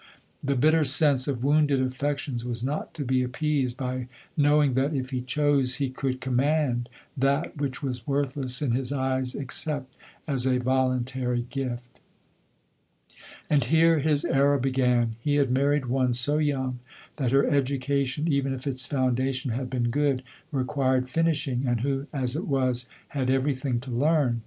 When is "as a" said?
10.27-10.57